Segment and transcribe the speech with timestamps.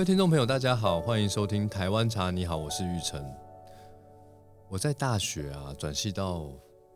[0.00, 2.30] 各位听众朋友，大家好，欢迎收听台湾茶。
[2.30, 3.22] 你好，我是玉成。
[4.70, 6.50] 我在大学啊转系到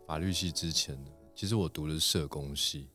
[0.06, 0.98] 法律系之前，
[1.34, 2.88] 其实我读的是社工系，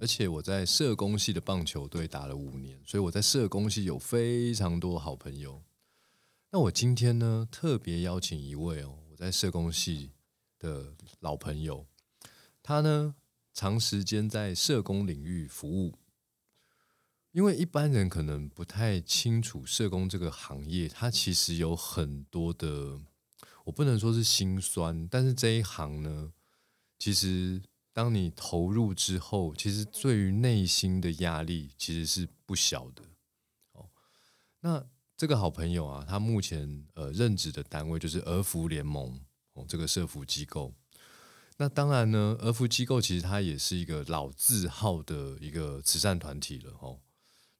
[0.00, 5.62] 而且我在社工系的棒球队打了五年，所以我在社工系有非常多好朋友。
[6.50, 10.12] 那我今天呢，特别邀请一位哦，我在社工系
[10.58, 11.84] 的老朋友，
[12.62, 13.14] 他呢
[13.52, 15.97] 长时间在社工领域服务。
[17.32, 23.00] 因为一般人可能不太清楚社工这个行业，它其实有很多的，
[23.64, 26.32] 我不能说是心酸，但是这一行呢，
[26.98, 33.02] 其实当你投入之后，其实对于内心的压力其实是不小的。
[33.72, 33.90] 哦，
[34.60, 39.20] 那这个好朋友啊，他目前呃任职的单位就是儿福联盟
[39.52, 40.72] 哦，这个社福机构。
[41.58, 47.00] 那当然呢，儿福机构其实它也是一个老字号的一个慈善团体了哦。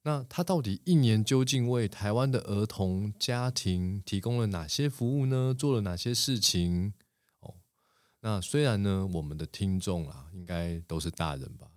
[0.09, 5.55] 那他到底一年究竟为台湾的儿童家庭提供了哪些服务呢？
[5.55, 6.95] 做了哪些事情？
[7.41, 7.57] 哦，
[8.21, 11.69] 那虽然呢，我们的听众啊，应该都是大人吧？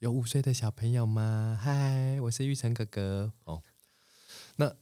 [0.00, 1.56] 有五岁的小朋友吗？
[1.62, 3.32] 嗨，我是玉成哥哥。
[3.44, 3.62] 哦，
[4.56, 4.74] 那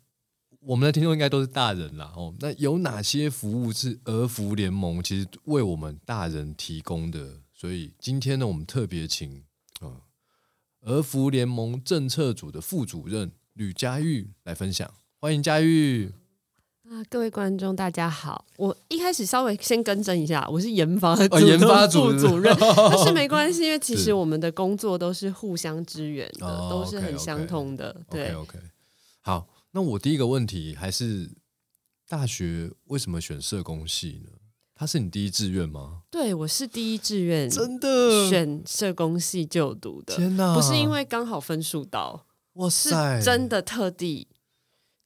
[0.60, 2.14] 我们的听众应该都是大人啦。
[2.16, 7.42] 哦，那有哪些服务是儿福联盟其实为我们大人提供的？
[7.52, 9.44] 所以今天呢，我们特别请。
[10.82, 16.12] 儿福联盟政策组的副主任吕佳玉来分享，欢迎佳玉
[16.88, 17.02] 啊！
[17.10, 18.46] 各位观众，大家好。
[18.56, 22.56] 我一开始稍微先更正一下，我是研发研发组主任，
[22.90, 28.00] 但是没关系，因为其实我们的工作都是互相支援的，都是很相通的。
[28.10, 28.58] 对，OK，
[29.20, 29.48] 好。
[29.72, 31.30] 那我第一个问题还是，
[32.08, 34.30] 大学为什么选社工系呢？
[34.78, 36.02] 他是你第一志愿吗？
[36.08, 40.14] 对，我是第一志愿，真的选社工系就读的。
[40.14, 44.28] 天哪，不是因为刚好分数到，哇塞，真的特地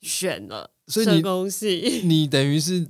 [0.02, 2.02] 选了社工系。
[2.04, 2.86] 你等于是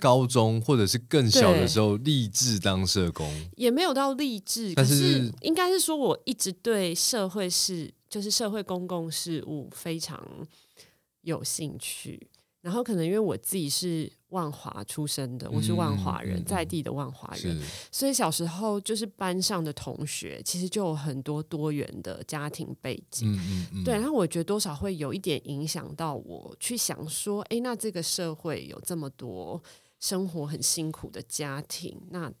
[0.00, 10.20] 高中或者是更小的时候立志当社工，也没有到立志，可是应该是说我一直对社会事，就是社会公共事务非常
[11.20, 12.26] 有兴趣。
[12.66, 17.56] 然后可能因为我自己是万华出生的，我是万华人，在地的万华人，
[17.92, 23.32] 所以小时候就是班上的同学，其实就有很多多元的家庭背景。
[23.32, 29.62] 嗯嗯对，然后我觉得多少会有一点影响到我去想说，哎，那这个社会有这么多
[30.00, 32.32] 生活很辛苦的家庭，那。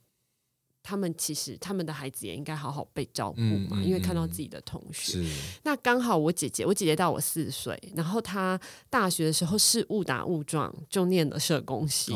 [0.88, 5.20] 他们其实他们的孩子也应该好好被照顾嘛，因为看到自己的同学。
[5.64, 8.56] 那刚好我姐姐，我姐姐大我四岁，然后她
[8.88, 12.12] 大学的时候是误打误撞就念了社工系，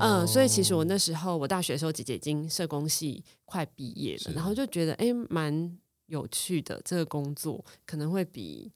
[0.00, 8.72] 嗯，所以其实我那时候我大学的时候，姐姐已经社工系快毕业了，然后就觉得哎，蛮有趣的这个工作，可能会比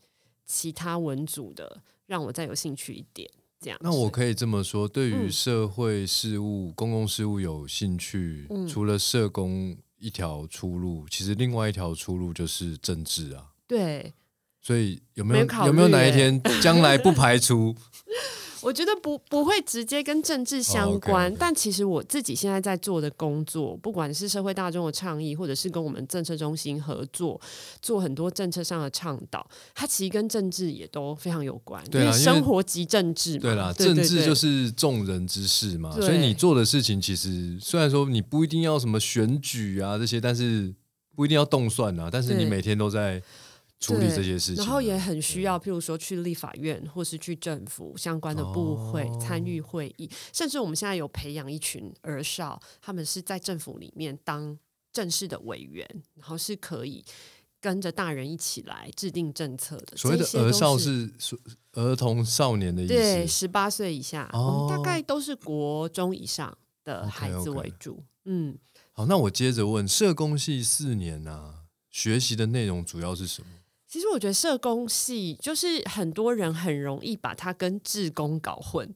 [0.47, 3.29] 其他文组的让我再有兴趣一点。
[3.81, 13.47] 那我可以这么说，对于社会事务、公共事务有兴趣，除了社工一条出路，其实另外一条出路就是政治啊。
[13.67, 14.13] 对，
[14.61, 17.75] 所以有没有有没有哪一天 将来不排除？
[18.63, 27.41] 我觉得不不会直接跟政治相关，但其实我自己现在在做的工作，不管是社会大众的倡议，或者是跟我们政策中心合作，
[27.81, 31.83] 做很多政策上的倡导，它其实跟政治也都非常有关。
[31.91, 33.41] 对啊，生活即政治嘛。
[33.41, 40.73] 对啦，政治就是众人之事嘛，所以你做的事情其实虽然说你不一定要什么选举啊这些，但是
[41.17, 43.21] 不一定要动算啊，但是你每天都在。
[43.83, 54.57] 处理这些事情，然后也很需要，譬如说去立法院或是去政府相关的部会参与会议，甚至我们现在有培养一群儿少，他们是在政府里面当
[54.93, 57.05] 正式的委员，然后是可以
[57.61, 59.97] 跟着大人一起来制定政策的。
[59.97, 61.11] 所谓的儿少是
[61.73, 64.31] 儿童少年的意思，对，十八岁以下，
[64.69, 68.03] 大概都是国中以上的孩子为主。
[68.25, 68.57] 嗯，
[68.93, 73.49] 好，那我接着问，社工系四年啊，学习的内容主要是什么？
[73.93, 78.91] 其实我觉得社工系就是很多人很容易把它跟志工搞混，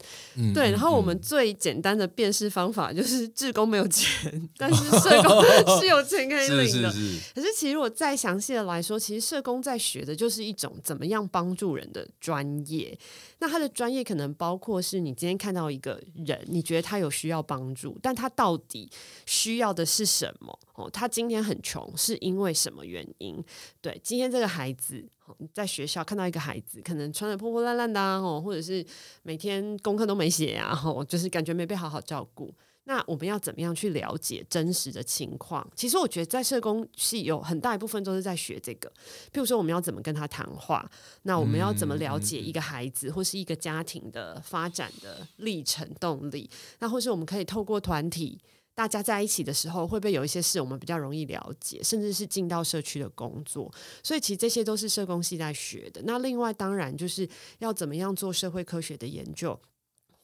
[0.54, 0.70] 对。
[0.70, 5.44] 然后我们最简单的辨识方法就是 志工没有钱，但是社工
[5.78, 6.90] 是有钱可以领的。
[7.34, 12.98] 可是其实我再详细的来说，其实社工在学的就是一种怎么样帮助人的专业。
[13.38, 18.90] 那他的专业可能包括是你今天看到一个人，你觉得他有需要帮助，但他到底
[19.26, 20.58] 需要的是什么？
[20.76, 23.42] 哦，他今天很穷是因为什么原因？
[23.80, 25.04] 对，今天这个孩子
[25.52, 28.84] 在学校看到一个孩子，可能穿的破破烂烂的哦，或者是
[29.22, 32.54] 每天功课都没写啊，哦，就是感觉没被好好照顾。
[32.88, 35.66] 那我们要怎么样去了解真实的情况？
[35.74, 38.88] 其实我觉得在社工系有很大一部分都是在学这个。
[39.32, 40.88] 譬如说，我们要怎么跟他谈话？
[41.22, 46.48] 那我们要怎么了解一个孩子或是一个家庭的发展的历程动力？
[46.78, 48.38] 那或是我们可以透过团体
[48.76, 51.82] 大家在一起的时候，会不会有一些事我们比较容易了解？
[51.82, 53.72] 甚至是进到社区的工作，
[54.04, 56.00] 所以其实这些都是社工系在学的。
[56.04, 57.28] 那另外当然就是
[57.58, 59.58] 要怎么样做社会科学的研究。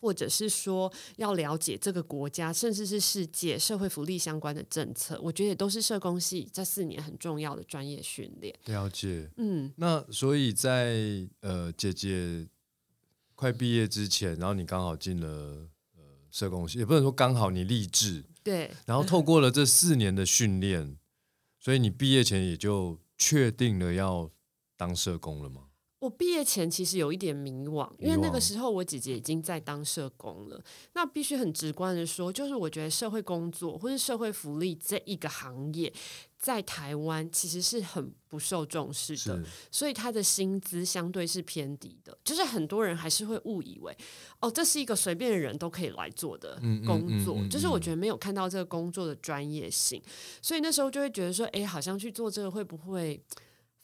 [0.05, 8.53] 或者是说要了解这个国家，甚至是世界社会福利相关的政策，我觉得也都是社工系这四年很重要的专业训练。
[8.65, 12.49] 了解，嗯，那所以在呃姐姐
[13.37, 16.03] 快毕业之前，然后你刚好进了呃
[16.33, 20.97] 社工系，也不能说刚好你立志，对，然后透过了这四年的训练，
[21.59, 24.31] 所以你毕业前也就确定了要
[24.77, 25.69] 当社工了吗？
[26.03, 30.61] 我毕业前其实有一点迷惘，因为那个时候我姐姐已经在当社工了。
[30.95, 35.93] 那必须很直观的说，就是我觉得社会工作或是社会福利这一个行业，
[36.37, 42.19] 在台湾其实是很不受重视的，所以他的薪资相对是偏低的。
[42.25, 43.97] 就是很多人还是会误以为，
[44.41, 47.39] 哦，这是一个随便的人都可以来做的工作。
[47.49, 50.03] 就是我觉得没有看到这个工作的专业性，
[50.41, 53.23] 所以那时候就会觉得说，哎，好像去做这个会不会？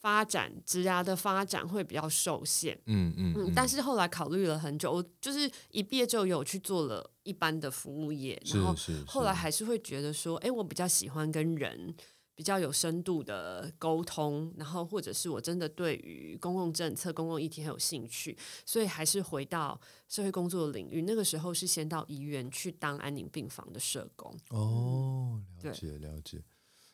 [0.01, 8.73] 发展职涯的发展会比较受限，嗯嗯嗯，但是后来考虑了很久，我就是一毕业就有去做了一般的服务业，然后
[9.07, 11.93] 后来还是会觉得说，哎，我比较喜欢跟人
[12.37, 21.03] 比较有深度的沟通，然后或者是我真的对于公共政策、公共议题很有兴趣，所以还是回到社会工作的领域。
[21.03, 24.33] 那个时候是先到医院去当安宁病房的社工。
[24.51, 26.41] 哦，了解了解。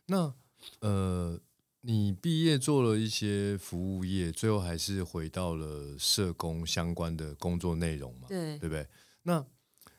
[0.07, 0.33] 那
[0.81, 1.39] 呃。
[1.87, 8.27] 你毕业做了一些服务业，最后还是回到了社工相关的工作内容嘛？
[8.27, 8.87] 对，对不对？
[9.25, 9.45] 那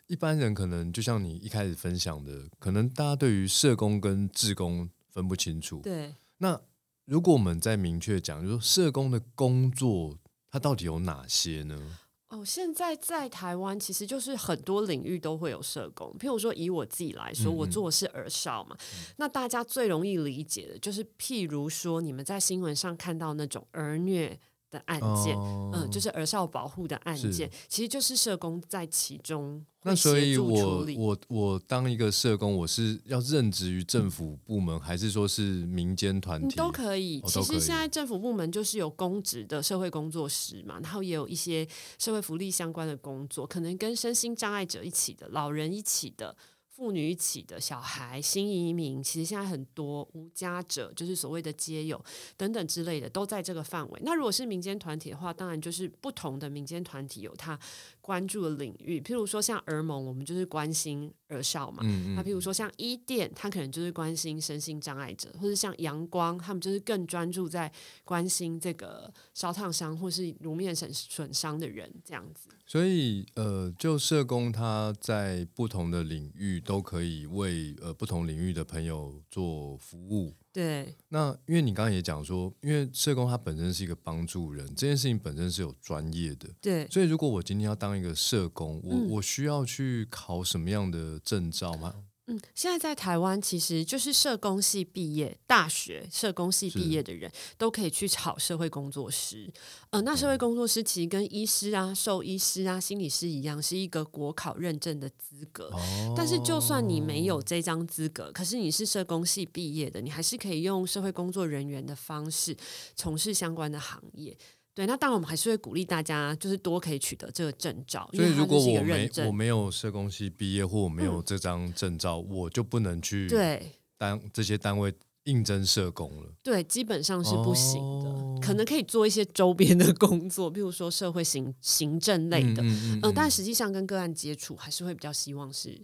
[0.08, 5.80] 一般人可能就像你一开始分享的，可能大家对于社工跟志工分不清楚。
[5.84, 6.16] 对。
[6.40, 6.60] 那
[7.06, 10.18] 如果我们再明确讲，就说社工的工作，
[10.50, 12.00] 它到底有哪些呢？
[12.36, 16.14] 哦，现在在台湾其实就是很多领域都会有社工。
[16.20, 18.76] 譬如说，以我自己来说，我做的是儿少嘛，
[19.18, 24.38] 那大家最容易理解的就是，譬如说，你们在新闻上看到那种儿虐。
[24.72, 25.38] 的案件，
[25.74, 29.66] 嗯，就是儿少保护的案件，其实就是社工在其中。
[29.84, 37.22] 那所以，我我我当一个社工，我是要任职于政府部门，还是说是民间团体都可以？
[37.22, 41.68] 其实现在政府部门就是有公职的社会工作师嘛，然后也有一些
[42.00, 46.36] 社会福利相关的工作，可能跟身心障碍者一起的，老人一起的。
[46.76, 52.04] 妇女起的小孩、新移民，其实现在很多无家者，就是所谓的街友
[52.36, 54.02] 等等之类的，都在这个范围。
[54.04, 57.58] 那如果是民间团体的话，当然就是不同的民间团体有他
[58.02, 59.00] 关注的领域。
[59.00, 61.82] 譬如说像儿盟，我们就是关心儿少嘛。
[62.14, 67.72] 那譬如说像伊甸，他可能就是关心身心障碍者，或者像阳光，他们就是更专注在
[68.04, 72.50] 关心这个烧烫伤或是颅面损损伤的人这样子。
[72.68, 80.36] 所以，呃，就社工他在不同的领域都可以为呃不同领域的朋友做服务。
[80.52, 80.96] 对。
[81.10, 86.50] 那因为你刚刚也讲说，因为社工他本身是一个帮助人，这件事情本身是有专业的。
[86.60, 86.88] 对。
[86.90, 92.04] 所以，如果我今天要当一个社工，我我需要去考什么样的证照吗？
[92.28, 99.48] 嗯，现在在台湾，其实就是社工系毕业，大学社工系毕业的人都可以去考社会工作师。
[99.92, 105.72] 呃，那社会工作师其实跟医师啊、兽医师啊、心理师一样，是一个国考认证的资格。
[106.18, 112.58] 但是，就算你没有这张资格，可是你是社工系毕业的，你还是可以用社会工作人员的方式
[112.96, 114.36] 从事相关的行业。
[114.76, 118.10] 对，那当然我们还是会鼓励大家，就是多可以取得这个证照。
[118.14, 126.30] 所以如果我没我没有社工系毕业，或我没有这张证照，我就不能去对单这些单位应征社工了。
[126.44, 128.46] 对，基本上是不行的。
[128.46, 135.82] 可能可以做一些周边的工作，比如说社会行行政类的，嗯，但实际上跟个案接触还是会比较希望是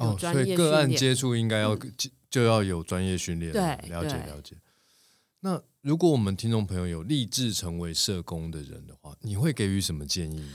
[0.00, 0.56] 有专业。
[0.56, 1.78] 个案接触应该要
[2.30, 3.52] 就要有专业训练。
[3.52, 4.56] 对，了解了解。
[5.40, 10.52] 那如果我们听众朋友有立志成为社工的人的话，你会给予什么建议呢？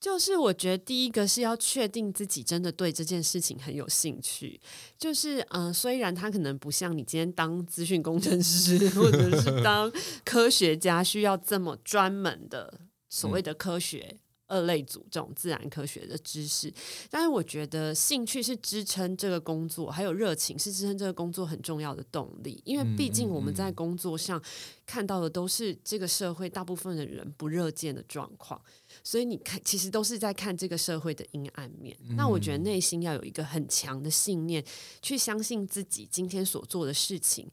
[0.00, 4.60] 就是我觉得第一个是要确定自己真的对这件事情很有兴趣。
[4.96, 9.92] 就是嗯，虽然他可能不像你今天当资讯工程师或者是当
[10.24, 14.18] 科学家需要这么专门的所谓的科学
[14.48, 16.72] 二类组这种自然科学的知识，
[17.08, 22.60] 但是我觉得兴趣是支撑这个工作，还有热情是支撑这个工作很重要的动力。
[22.64, 24.42] 因为毕竟我们在工作上
[24.84, 28.60] 看到的都是这个社会大部分的人不热见的状况，
[29.04, 31.96] 所以你看，其实都是在看这个社会的阴暗面。
[32.16, 34.64] 那我觉得内心要有一个很强的信念，
[35.02, 37.46] 去相信自己今天所做的事情。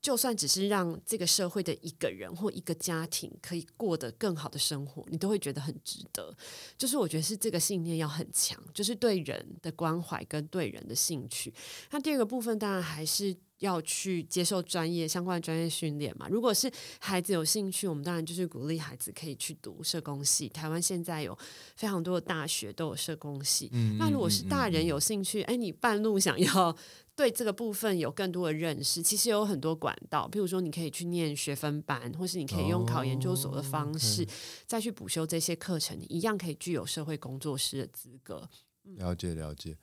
[0.00, 6.34] 就算只是让这个社会的一个人或一个家庭可以过得更好的生活，你都会觉得很值得。
[6.78, 11.52] 就是我觉得是这个信念要很强，就是对人的关怀跟对人的兴趣。
[11.90, 16.28] 那第二个部分当然还是要去接受专业相关的专业训练嘛。
[16.28, 20.48] 如果是孩子有兴趣，我们当然就是鼓励孩子可以去读社工系。
[20.48, 21.38] 台湾现在有
[21.76, 23.70] 非常多的大学都有社工系。
[23.98, 26.76] 那如果是大人有兴趣，哎，你半路想要。
[27.16, 34.26] 对这个部分有更多的认识，其实有很多管道，譬如说你可以去念学分班，或是你可以用考研究所的方式
[34.66, 38.48] 再去补修这些课程，一样可以具有社会工作师的资格。
[38.84, 39.76] 了解了解。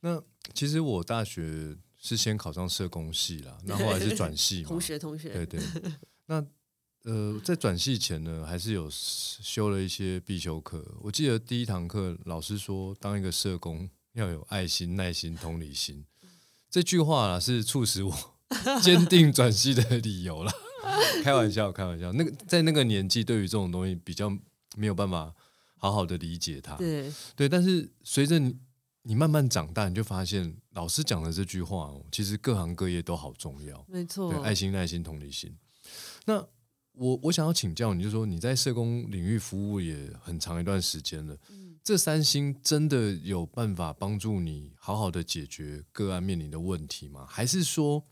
[0.00, 0.22] 那
[0.54, 4.68] 其实我大学是先考上社工系啦， 那后来是转系嘛。
[4.68, 5.30] 同学同学。
[5.32, 5.60] 对对。
[6.26, 6.44] 那
[7.04, 10.84] 呃，在转系前呢，还是有修了一些必修课。
[11.00, 16.04] 我记得第一堂课老师说，当一个社工要有爱心、耐心、同理心。
[16.70, 18.14] 这句话是促使我
[18.82, 20.52] 坚定转系的理由了。
[21.24, 22.12] 开玩笑，开玩笑。
[22.12, 24.28] 那个在那个年纪，对于这种东西比较
[24.76, 25.34] 没有办法
[25.76, 26.74] 好好的理解它。
[26.76, 28.38] 对对，但是随着
[29.08, 33.82] 你你慢慢长大，你就发现老师讲的这句话，其实各行各业都好重要。
[33.88, 35.56] 没错，对爱心、耐心、同理心。
[36.26, 36.46] 那
[36.92, 41.34] 我我想要请教你，就说你在社工领域服务也很长一段时间了。
[41.82, 47.24] 这三星真的有办法帮助你好好的解决个案面临的问题吗？
[47.26, 48.04] 还是说，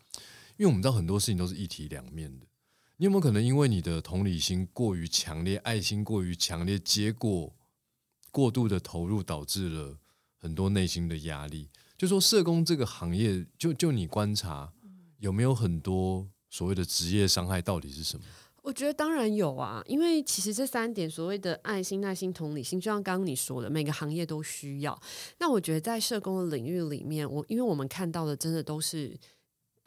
[0.56, 2.46] 因为我们知道很多事情都是一体两面的，
[2.96, 7.54] 你有没有可能因为你的同理心过于强烈、爱心过于强烈，结果
[8.30, 9.98] 过度的投入导致了
[10.46, 11.68] 很多内心的压力？
[11.98, 14.72] 就说社工这个行业，就就你观察
[15.18, 18.24] 有没有很多所谓的职业伤害，到底是什么？
[18.62, 24.96] 我觉得当然有啊，因为其实这三点所谓的爱心、耐心、同理心，就像刚刚你说的，每个行业都需要。
[25.40, 29.18] 那我觉得在社工的领域里面，我因为我们看到的真的都是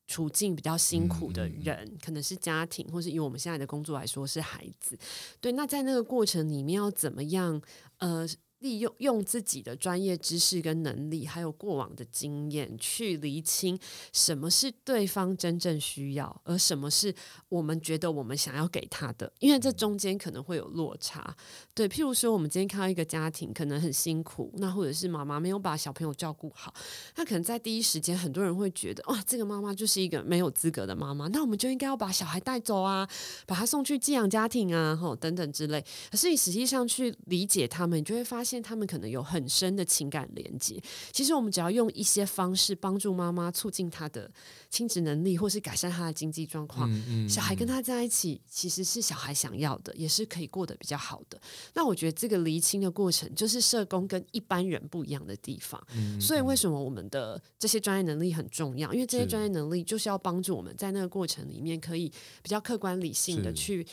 [0.08, 4.98] 处境比较辛苦的人，可能是家庭，或是以我们现在的工作来说是孩子。
[5.40, 7.62] 对，那在那个过程里面要怎么样？
[8.00, 8.28] 呃。
[8.60, 13.80] 利用用自己的专业知识跟能力，还有过往的经验，去厘清
[14.12, 17.14] 什么是对方真正需要，而什么是
[17.48, 19.32] 我们觉得我们想要给他的。
[19.40, 21.34] 因为这中间可能会有落差。
[21.74, 26.74] 对，譬如说，我们今天看到一个家庭可能很辛苦，那或者是妈妈没有把小朋友照顾好，
[27.16, 33.08] 那可能在第一时间，很多人会觉得，哇，这个妈妈就是一个没有资格的妈妈，那我们就应该要把小孩带走啊，
[33.46, 35.82] 把他送去寄养家庭啊，吼等等之类。
[36.12, 38.49] 可是你实际上去理解他们，你就会发现。
[38.50, 40.82] 现他们可能有很深的情感连接。
[41.12, 44.30] 其实我们只要用一些方式帮助妈妈促进她的
[44.70, 46.90] 亲子能力，或是改善她的经济状况，
[47.30, 51.40] 小孩跟她在一起其实是小孩想要的，也是可以过得比较好的。
[51.76, 55.80] 那我觉得这个厘清的过程，就是社工跟一般人不一样的地方。
[56.20, 58.92] 所以为什么我们的这些专业能力很重要？
[58.92, 63.86] 因为这些专业能力就是要帮助我们在那个过程里面，可以比较客观理性的去。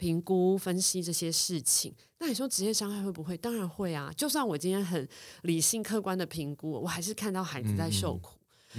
[0.00, 3.36] 评估分析这些事情，那你说职业伤害会不会？
[3.36, 4.12] 当然会啊！
[4.16, 5.08] 就算我今天很
[5.42, 8.38] 理性客观的评估，我还是看到孩子在受苦，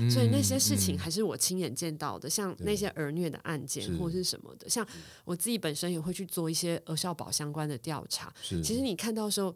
[0.09, 2.29] 所以那些事情还是我亲眼见到的。
[2.29, 4.87] 像那些儿虐的案件或是什么的，像
[5.25, 8.33] 我自己本身也会去做一些儿少保相关的调查。
[8.41, 9.53] 其实你看到时候。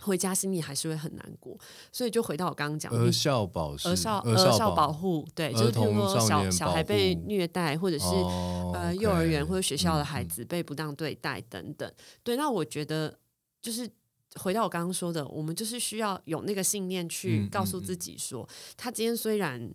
[0.00, 1.58] 回家心里还是会很难过，
[1.92, 8.06] 所以就回到我刚刚讲的，儿少保儿少儿少保护，对，就是譬如说小小孩被虐待，或者是
[8.74, 11.92] 呃幼儿园或者学校的孩子被不当对待等等。
[12.22, 13.18] 对，那我觉得
[13.60, 13.90] 就是
[14.36, 19.70] 回到我刚刚说的，我们就是需要有那个信念去告诉自己说，他今天虽然。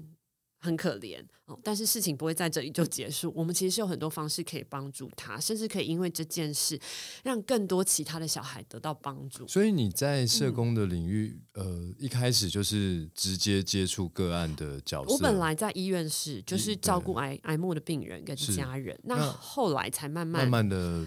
[0.63, 3.34] 很可怜哦，但是事情不会在这里就结束。
[3.36, 6.79] 我们其实是有很多方式可以帮助他，甚至可以因为这件事
[7.22, 9.46] 让更多其他的小孩得到帮助。
[9.46, 15.12] 所以你在社工的领域，呃，一开始就是直接接触个案的角色。
[15.12, 21.05] 我本来在医院是就是照顾癌癌末的病人跟家人，那后来才慢慢慢慢的，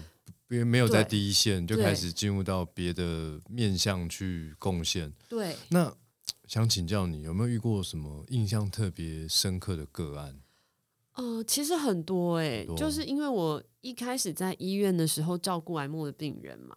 [0.49, 5.11] 因为没有在第一线，就开始进入到别的面向去贡献。
[5.27, 5.91] 对，那。
[6.47, 10.39] 想请教你有没有遇过什么印象特别深刻的个案？
[11.13, 16.75] 呃，其实很多哎，就是因为我一开始在医院的时候照顾癌末的病人嘛，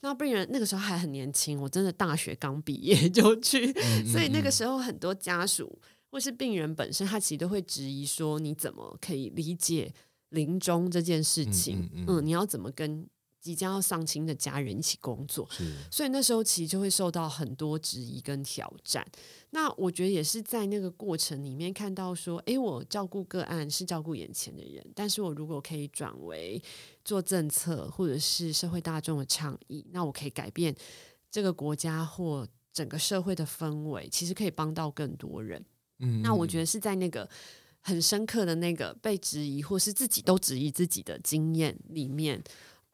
[0.00, 3.72] 那病人那个时候还很年轻，我真的大学刚毕业就去，
[4.10, 5.78] 所以那个时候很多家属
[6.10, 9.92] 或是病人本身，他其实都会质疑说，你怎么可以理解
[10.30, 11.88] 临终这件事情？
[12.08, 13.06] 嗯，你要怎么跟？
[13.42, 15.46] 即将要丧亲的家人一起工作，
[15.90, 19.04] 所以那时候其实就会受到很多质疑跟挑战。
[19.50, 26.62] 那我觉得也是在那个过程里面看到说，诶，我照顾个案是照顾眼前的人，但是我如果可以转为
[27.04, 30.72] 做政策或者是社会大众的倡议，那我可以改变
[31.28, 35.62] 这个国家或整个社会的氛围，其实可以帮到更多人。
[35.98, 37.28] 嗯，那我觉得是在那个
[37.80, 42.40] 很深刻的那个被质疑或是自己都质疑自己的经验里面。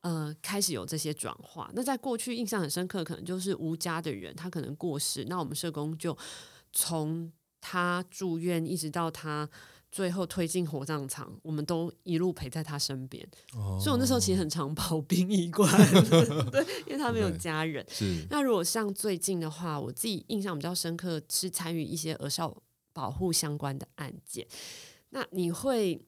[0.02, 1.68] 呃，开始有这些转化。
[1.74, 6.16] 那在过去印象很深刻，可能就是无家的人，他可能过世，那我们社工就
[6.72, 9.48] 从他住院一直到他
[9.90, 13.28] 最后推进火葬场，我们都一路陪在他身边。
[13.50, 15.68] 所以我那时候其实很常跑殡仪馆，
[16.52, 17.84] 对，因为他没有家人。
[17.90, 18.24] 是。
[18.30, 22.56] 那如果像最近的话，我自己印象比较深刻是参与一些儿少
[22.92, 24.46] 保护相关的案件。
[25.10, 26.00] 那你会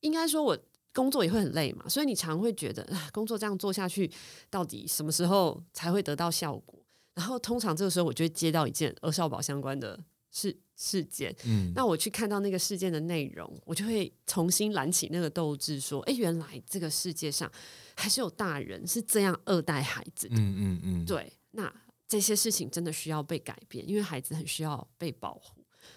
[0.00, 0.58] 应该说我。
[0.96, 4.10] 工作也会很累嘛，所以你常会觉得，工作这样做下去，
[4.48, 6.82] 到底什么时候才会得到效果？
[7.12, 17.50] 然后通常这个时候，我就会接到一件儿少保相关的事事件，嗯，那我去看到那个事件的内容，我就会重新燃起那个斗志，说，哎，原来这个世界上
[17.94, 21.70] 还是有大人是这样二代孩子的，嗯嗯嗯，对，那
[22.08, 25.55] 这些事情真的需要被改变，因为孩子很需要被保护。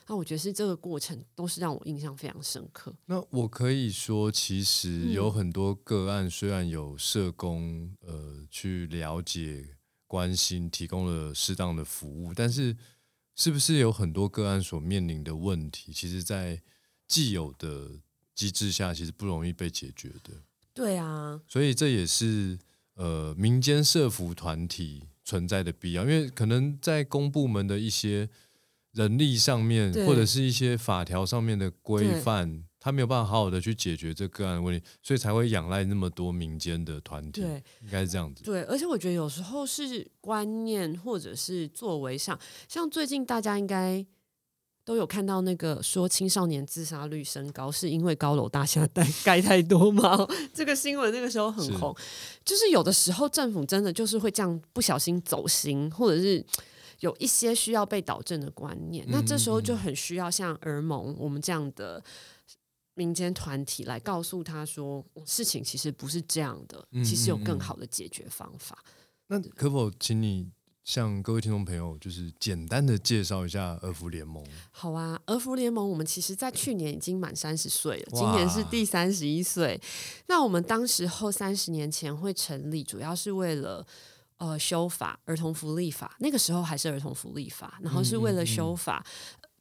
[0.10, 2.92] 那我觉得是这个过程都是让我印象非常深刻。
[3.06, 9.75] 那我可以说，其实有很多个案，虽然有社工呃去了解、
[10.08, 12.75] 关心，提供了适当的服务，但是
[13.36, 16.60] 是不是有很多个案所面临的问题，其实，在
[17.08, 18.01] 既有的
[18.34, 20.34] 机制下，其实不容易被解决的。
[20.74, 22.58] 对啊，所以这也是
[22.96, 28.28] 呃民间社服团体存在的必要，因为可能在公部门的一些。
[28.93, 37.41] 人力上面，或者是一些法条上面的规范，他没有办法好好的去解决这个案问题，所以才会仰赖那么多民间的团体。
[37.41, 38.43] 对，应该是这样子。
[38.43, 44.03] 对，而且我觉得有时候是观念或者是作为上，像最近大家应该
[44.84, 50.27] 都有看到那个说青少年自杀率升高，是因为高楼大厦盖盖太多吗？
[50.51, 51.96] 这个新闻那个时候很红，
[52.43, 56.43] 就是有的时候政府真的就是会这样不小心走心，或者是。
[57.00, 62.03] 有一些需要被导正的观念，那这时候就很需要像儿盟我们这样的
[62.93, 68.84] 民间团体来告诉他说，事情其实不是这样的，其实有更好的解决方法。
[69.28, 70.50] 那可否请你
[70.84, 74.45] 向各位听众朋友，就是简单的介绍一下儿福联盟？
[74.71, 79.80] 好啊，儿福联盟我们其实在去年已经满三十岁了，今年是第三十一岁。
[80.28, 83.88] 那我们当时候三十年前会成立，主要是为了。
[84.39, 89.06] 呃，修法儿童福利法，那个时候还是儿童福利法，然后是为了修法，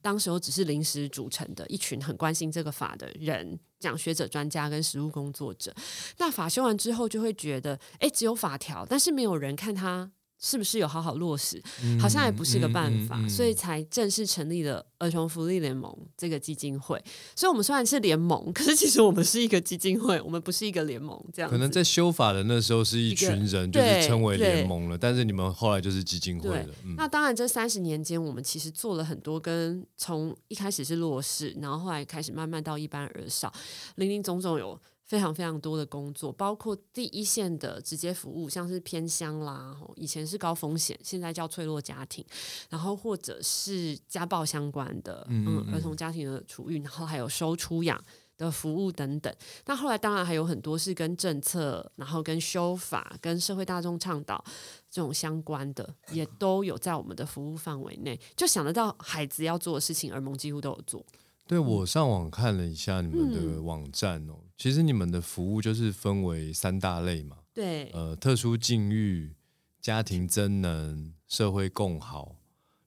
[0.00, 5.74] 当时候只是临时组成的一群很关心这个法的人，讲学者、专家跟实务工作者。
[6.18, 10.12] 那法修完之后，就会觉得，哎，只有法条，但是没有人看他。
[10.40, 11.62] 是不是有好好落实？
[12.00, 17.02] 好像也不是个办法，所以才正式成立了儿童福利联盟这个基金会。
[17.34, 21.20] 所以，我们虽然是联盟，可是其实我们是一个基金会，我们不是一个联盟。
[21.32, 24.96] 这样可能在修法的那时候是一群人，就是称为联盟了。
[24.96, 26.68] 但是你们后来就是基金会了。
[26.96, 33.52] 那当然，这三十年间，我们其实做了很多，跟从一开始是落实，然后后来开始慢慢到一般而少，
[33.96, 34.80] 林林总总有。
[35.08, 42.22] 非常非常多的工作，包括第一线的直接服务，像是偏乡啦，以前是高风险，现在叫脆弱家庭，
[42.68, 47.98] 然后或者是家暴相关的，嗯，儿童家庭的处遇，然后还有收出养
[48.36, 49.34] 的服务等等。
[49.64, 54.44] 那后来当然还有很多是跟政策，然后跟修法、跟社会大众倡导
[54.90, 58.20] 这种相关的，也都有在我们的服务范围内。
[58.36, 61.02] 就想得到孩子要做的事情，儿盟几乎都有做。
[61.48, 67.38] 对我上网看了一下你们的网站哦，其实你们的服务就是分为三大类嘛。
[67.54, 69.34] 对，呃，特殊境遇、
[69.80, 72.36] 家庭增能、社会共好。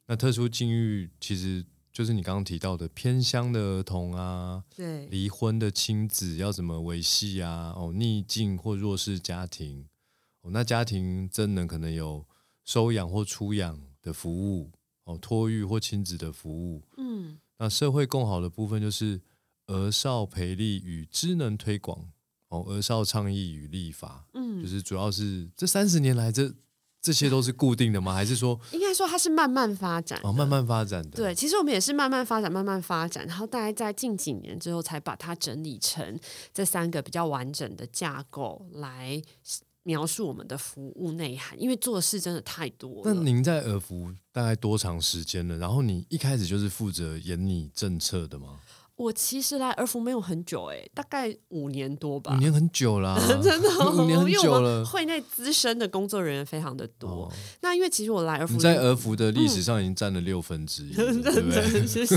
[0.05, 7.73] 那特殊境遇其实就是你刚刚提到的偏乡的儿童啊，对，离婚的亲子要怎么维系啊？
[7.75, 9.87] 哦，逆境或弱势家庭，
[10.41, 12.23] 哦，那家庭增能可能有
[12.63, 14.69] 收养或出养的服务，
[15.05, 17.39] 哦，托育或亲子的服务，嗯。
[17.61, 19.21] 那社会共好的部分就是
[19.67, 22.09] 儿少培力与知能推广
[22.47, 26.51] 哦，儿少倡议与立法，嗯，就是主要是这三十年来，这
[26.99, 28.15] 这些都是固定的吗？
[28.15, 31.11] 还是说应该说它是慢慢发展哦，慢慢发展的。
[31.11, 36.19] 对，其实我们也是慢慢发展，慢慢发展，然后大概在近几年之后才把它整理成
[36.51, 39.21] 这三个比较完整的架构来。
[39.83, 43.13] 描述我们的服务内涵，因为做的事真的太多了。
[43.13, 45.57] 那您在儿福大概多长时间了？
[45.57, 48.59] 然后你一开始就是负责研拟政策的吗？
[48.97, 52.35] 我其实来儿福没有很久哎，大概五年多吧。
[52.35, 54.85] 五年很久了， 真的五年很久了。
[54.85, 57.31] 会内资深的工作人员非常的多。
[57.61, 61.81] 那因为其实我来儿福，在儿福的历史上已经占了六分之一，对不对？
[61.87, 62.15] 谢谢。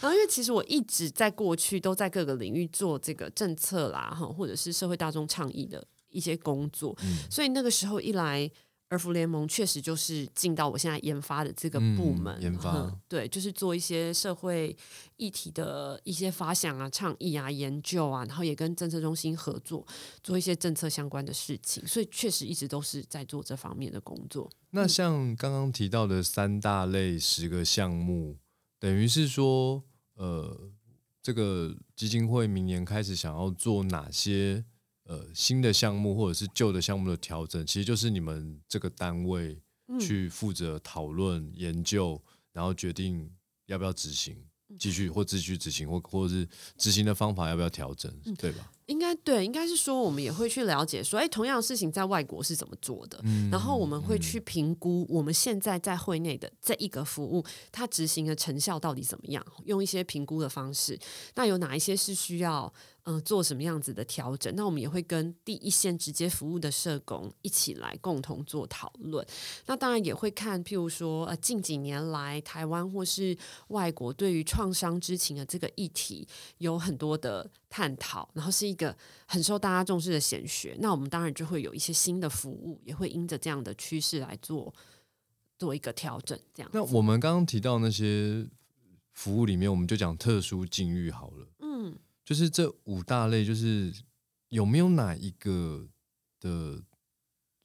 [0.00, 6.96] 然后因为其实我一直在过去都在各个领域做这个政策啦，哈，或者是社会大众倡议的一些工作，
[7.30, 8.50] 所以那个时候一来。
[8.92, 14.76] 儿福联盟确实就是进到我现在研发的这个部门，研发对，就是做一些社会
[15.16, 19.86] 议题的一些发想啊、倡议啊、研究啊，然后也跟政策中心合作，
[20.24, 24.50] 做一些政策相关的事情，所以确实一直都是在做这方面的工作。
[24.70, 28.38] 那像刚刚提到的三大类十个项目，
[28.80, 30.68] 等于是说，呃，
[31.22, 34.64] 这个基金会明年开始想要做哪些？
[35.10, 39.60] 呃，新的项目或者是旧的项目的调整，其实就是你们这个单位
[39.98, 43.28] 去负责讨论、研究，然后决定
[43.66, 44.36] 要不要执行，
[44.78, 48.70] 继续或继续执行，或或者是执行的方法要不要调整，对吧？
[48.86, 53.20] 应该对，应该是说我们也会去了解，说哎，同样的事情在外国是怎么做的，
[53.50, 60.96] 然后我们会去评估我们现在在会内的这一个服务，它执行的成效到底怎么样，用一些评估的方式，
[61.34, 62.72] 那有哪一些是需要。
[63.04, 64.54] 嗯，做什么样子的调整？
[64.54, 69.26] 那我们也会跟第一线直接服务的社工一起来共同做讨论。
[69.66, 73.36] 那当然也会看，譬如说，呃，近几年来台湾或是
[73.68, 80.76] 外国对于创伤知情的这个议题有很多的探讨，然后是一个很受大家重视的显学。
[80.80, 84.72] 那我们当然就会有一些新的服务，也会因着这样的趋势来做
[85.58, 86.38] 做一个调整。
[86.54, 86.70] 这样。
[86.74, 88.46] 那我们刚刚提到那些
[89.14, 91.46] 服务里面，我们就讲特殊境遇好了。
[92.30, 92.32] 嗯。
[92.32, 93.92] 就是这五大类，就是
[94.50, 95.84] 有没有哪一个
[96.38, 96.80] 的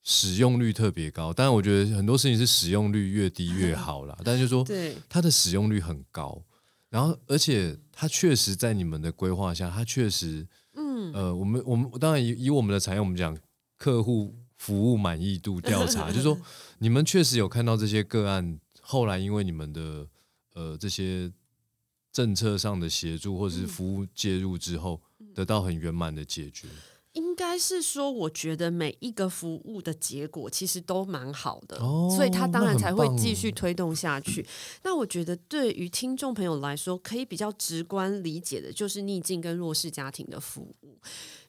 [0.03, 1.31] 使用率特别高？
[1.31, 4.17] 当然，我觉得很多事情是使用率越低越 好啦。
[4.23, 6.43] 但是就说，对它的使用率很高，
[6.89, 13.37] 然后而且它确实在你们的规划下，它确实，嗯呃，我们我们当然以以我们的产业，我们讲
[13.77, 16.35] 客户服务满意度调查， 就是说
[16.79, 20.07] 你们确实有看到这些个案，后来因为你们的
[20.55, 21.31] 呃这些。
[22.15, 25.01] 政策上的协助或者是服务介入之后，
[25.33, 26.65] 得到很圆满的解决。
[27.11, 31.77] 应该是说，我觉得每一个服务的结果其实都蛮好的，
[32.15, 34.45] 所以他当然才会继续推动下去。
[34.83, 40.97] 那我觉得对于听众朋友来说，可以比较直观理解的就是逆境跟弱势家庭的服务。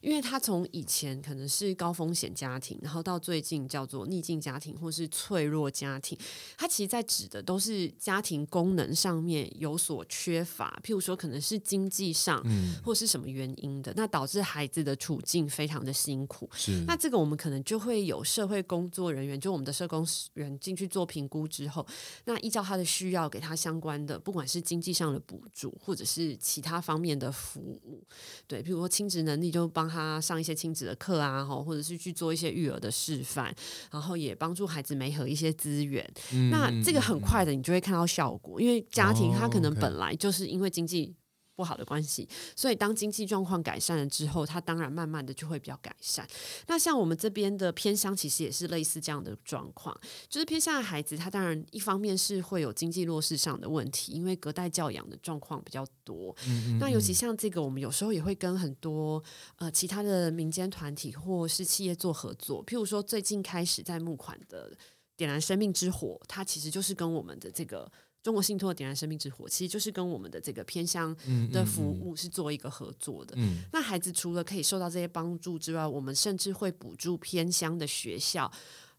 [0.00, 6.16] 因为他从以前可能是高风险家庭，然后到最近叫做逆境家庭或是脆弱家庭，
[6.56, 12.44] 他其实在指的都是家庭功能上面有所缺乏，譬如说可能是经济上，
[12.85, 16.48] 或是什么原因的，那导致孩子的处境非常的辛苦。
[16.52, 21.87] 是，那这个我们可能就会有社会工作人员，就我们的社工人进去做评估之后，
[22.24, 28.02] 那依照他的需要给他相关的，不管是经济上的补助，或者是其他方面的服务，
[28.46, 29.96] 对，譬如说亲职能力就帮他。
[30.07, 33.53] 他上一些亲子的课啊，哈，或者是去做一些育儿的示范，
[33.90, 36.07] 然后也帮助孩子媒合一些资源。
[36.51, 41.16] 那这个很快的，你就会看到效果，因为家庭他可能本来就是因为经济。
[41.57, 46.29] 不好的关系，所以当经济状况改善了之后，他当然慢慢的就会比较改善。
[46.66, 56.37] 那像我们这边的偏乡，其实也是类似这样的状况，就是偏乡的孩子，他当然一方面是会有经济弱势上的问题，因为隔代教养的状况比较多。
[56.79, 59.23] 那尤其像这个，我们有时候也会跟很多
[59.57, 64.77] 呃其他的民间团体或是企业做合作，譬如说最近开始在募款的
[65.16, 67.90] 点燃生命之火，它其实就是跟我们的这个。
[68.26, 71.16] 中国信托点燃生命之火，其实就是跟我们的这个偏乡
[71.52, 73.38] 的服务是做一个合作的。
[73.72, 78.50] 那孩子除了可以受到这些帮助之外，我们甚至会补助偏乡的学校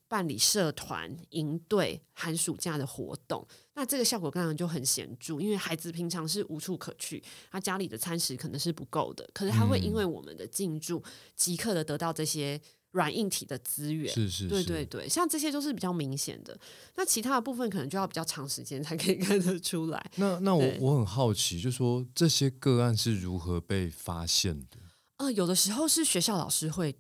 [0.07, 3.45] 办理社团营队、寒暑假的活动。
[3.73, 11.03] 那这个效果当然就很显著，因为孩子平常是无处可去，他家里的餐食可能是不够的，可是他会因为我们的进驻，
[11.35, 12.61] 即刻的得到这些。
[12.91, 16.57] 软硬体的资源是是，对对对，像这些都是比较明显的。
[16.95, 20.11] 那其他的部分可能就要比较长时间才可以 看得出来。
[20.15, 24.77] 那那我我很好奇，就说这些个案是如何被发现的？
[25.17, 26.95] 呃，有的时候是学校老师会。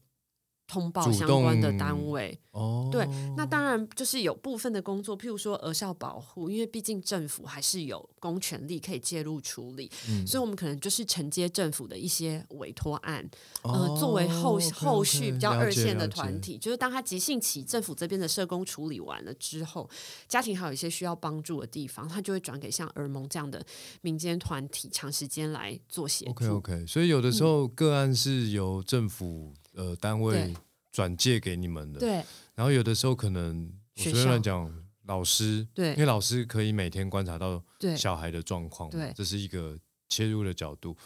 [0.67, 9.89] 通报相关的单位哦，对，那当然就是有部分的工作，譬如说儿少保护，因为毕竟政府还是有公权力可以介入处理，
[10.25, 13.27] 所以我们可能就是承接政府的一些委托案，
[13.63, 19.89] 呃，作为后后续比较二线的团体，就是当他急性期，政府这边的社工处理完了之后，
[20.27, 23.65] 家庭还有一些需要帮助的地方，他就会转给像儿盟这样的
[24.01, 26.31] 民间团体，长时间来做协助。
[26.31, 29.53] OK OK，所以有的时候个案是由政府。
[29.77, 30.53] 呃，单位
[30.91, 32.23] 转借给你们的，对。
[32.55, 37.63] 然后有的时候可能，我随便讲，老师，对，因为老师可以每天观察到
[37.95, 40.97] 小孩的状况，对，这是一个切入的角度。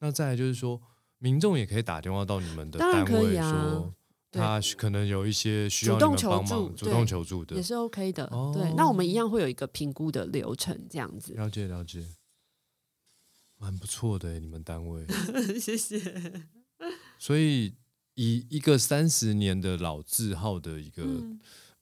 [0.00, 0.80] 那再来就是说，
[1.18, 3.94] 民众也可以打电话到你们的单位说。
[4.36, 8.26] 他可能有一些需要你们帮忙、主动求助的，也是 OK 的。
[8.52, 11.34] 对，那我们一样会有一个评估的流程，这样子。
[11.34, 12.04] 了解了解，
[13.58, 15.06] 蛮不错的，你们单位。
[15.60, 16.02] 谢谢。
[17.16, 17.76] 所以，
[18.14, 21.02] 以一个三十年的老字号的一个，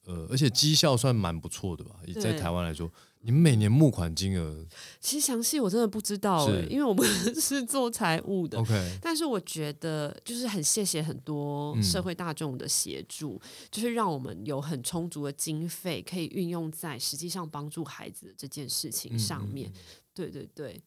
[0.05, 2.91] 呃，而且绩效算蛮不错的吧，在台湾来说。
[3.25, 4.67] 你们每年募款金额，
[4.99, 7.07] 其实详细我真的不知道哎，因为我们
[7.39, 8.59] 是做财务的。
[8.59, 13.41] OK，但是我觉得就是很谢谢很多社会大众的协助，
[13.71, 19.71] 就是让我们有很充足的经费可以运用在实际上帮助孩子这件事情上面。
[20.13, 20.83] 对对对。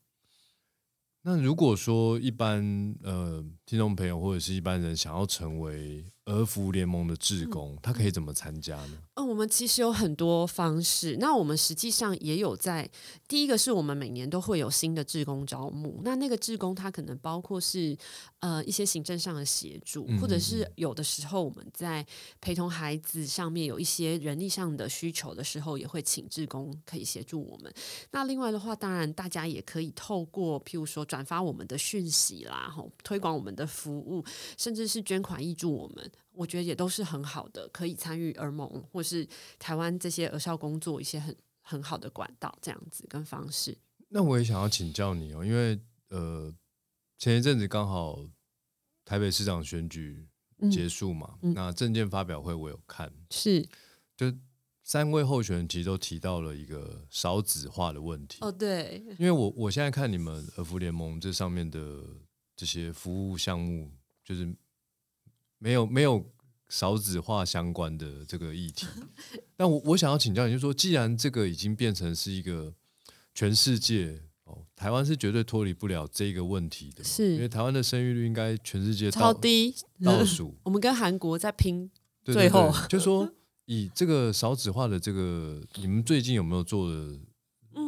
[1.28, 2.62] 那如果说一般
[3.02, 8.98] 呃听众朋友或者是一般人想要成为儿福联盟的志工，他可以怎么参加呢？
[9.14, 11.16] 嗯，我们其实有很多方式。
[11.20, 12.88] 那我们实际上也有在
[13.28, 16.00] 第一个是我们每年都会有新的志工招募。
[16.02, 17.96] 那那个志工他可能包括是
[18.40, 22.04] 呃一些行政上的协助，或者是有的时候我们在
[22.40, 27.72] 陪同孩子上面有一些人力上的需求的时候，也会请志工可以协助我们。
[28.10, 34.24] 那另外的话，当然大家也可以透过譬如说转发我们的讯息啦，吼，推广我们的服务，
[34.58, 39.26] 甚至是捐款益助我们，我觉得也都是很好的，可以参与儿盟或是
[39.58, 43.76] 台湾这些儿少工作一些很很好的管道，这样子跟方式。
[44.10, 46.54] 那我也想要请教你哦，因为呃，
[47.18, 48.24] 前一阵子刚好
[49.04, 50.28] 台北市长选举
[50.70, 53.68] 结束嘛，那证件发表会我有看，是
[54.16, 54.32] 就。
[54.88, 58.38] 三位候选人其实都提到了一个少子化的问题。
[58.40, 62.04] 哦，对，因为我我现在看你们儿福联盟这上面的
[62.54, 63.90] 这些服务项目，
[64.24, 64.46] 就是
[65.58, 66.24] 没有没有
[66.68, 68.86] 少子化相关的这个议题。
[69.56, 72.72] 但我我想要请教你，就是说，既然这个已经变成是一个
[73.34, 81.90] 全世界哦，台湾是绝对脱离不了这个问题的，是因为台湾的生育率应该全世界超低倒数， 我们跟韩国在拼，
[82.24, 83.32] 最后就说。
[83.68, 86.88] 以这个少子化的这个，你们最近有没有做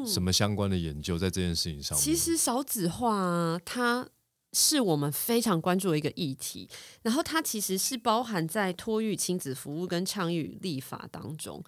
[0.04, 1.96] 什么相关的研究在这件事情上？
[1.96, 4.08] 其实少子化它
[4.52, 6.68] 是我们非常关注的一个议题，
[7.02, 11.62] 然后它其实是包含在托育、亲子服务跟倡议立法当中，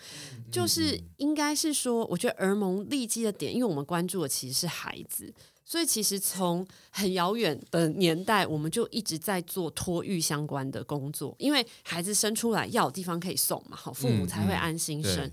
[0.51, 5.33] 就是应该是说，我觉得儿盟立基的点，因为我们关注的其实是孩子。
[5.63, 15.31] 所以其实从很遥远的年代，我们就一直在做托育相关的工作，因为孩子生出来要有地方可以送嘛，好父母才会安心生。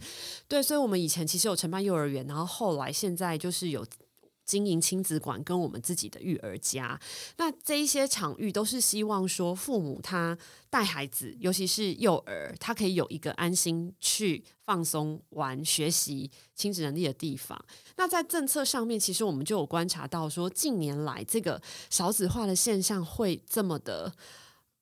[0.47, 3.83] 对，所以我们以前其实有承办幼儿园，然后后来现在就是有。
[4.47, 6.99] 经营亲子馆跟我们自己的育儿家，
[7.35, 10.35] 那这一些场域都是希望说父母他
[10.69, 17.61] 带孩子，尤其是幼儿，他可以有一个安心去放松、玩、学习亲子能力的地方。
[17.97, 24.13] 那在政策上面，其实我们就有观察到说，近年来这个少子化的现象会这么的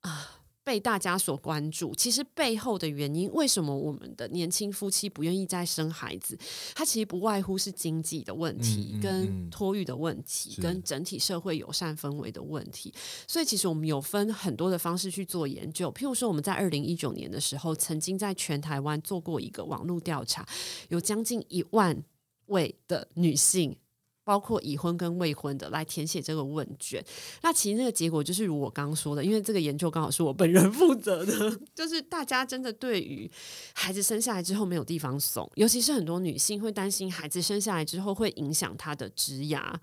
[0.01, 0.41] 啊。
[0.65, 6.35] 被大家所关注，其实背后的原因，为什么我们的年轻夫妻不愿意再生孩子？
[6.73, 12.91] 它其实不外乎是经济的问题、跟托育的问题、跟整体社会友善氛围的问题。
[13.27, 15.91] 所以，其实我们有分很多的方式去做研究。
[15.91, 20.43] 譬如说，我们在二零一九年的时候，曾经在全台湾做过一个网络调查，
[20.89, 22.03] 有将近一万
[22.47, 23.77] 位的女性。
[24.25, 27.01] 包括已婚跟未婚的来填写这个问卷，
[27.43, 33.31] 那其实那个结果就是如我刚刚说的，因为这个研究刚好是我本人负责的， 就是大家真的对于
[33.73, 39.75] 孩子生下来之后没有地方送，尤其是很多女性会担心孩子生下来之后会影响她的职涯，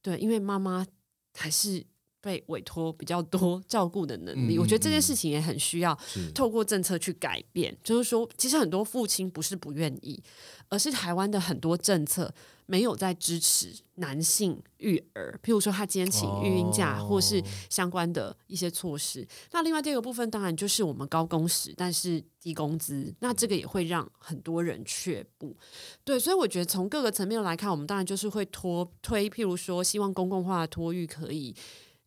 [0.00, 0.86] 对，因为妈妈
[1.34, 1.84] 还是。
[2.24, 5.96] 被委托比较多 照顾的能力，我觉得这件事情也很需要
[6.34, 7.76] 透过政策去改变。
[7.84, 10.22] 就是说，其实很多父亲不是不愿意，
[10.70, 12.32] 而是台湾的很多政策
[12.64, 15.38] 没有在支持男性育儿。
[15.44, 19.26] 譬如说，他今天请育婴假，或是相关的一些措施。
[19.52, 25.54] 那另外第二个部分，当然就是我们高工时，但是低工资，那这个也会让很多人却步。
[26.02, 31.54] 对，所以我觉得从各个层面来看，我们当然就是会拖推，譬如说，希望公共化的托育可以。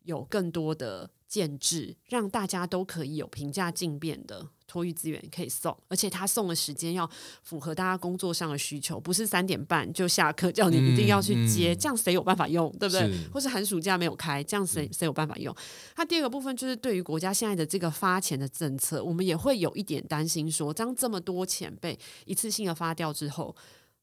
[0.08, 7.08] 有更多的建制，让大家都可以有平价进变的托育资源可以送，而且他送的时间要
[7.42, 13.28] 符合大家工作上的需求，不是三点半就下课叫你一定要去接，这样谁有办法用，对不对？
[13.30, 15.54] 或是寒暑假没有开，这样谁谁有办法用？
[15.94, 23.54] 他第二个部分就是对于国家现在的这个发钱的政策，我们也会有一点担心，说当这么多钱被一次性的发掉之后，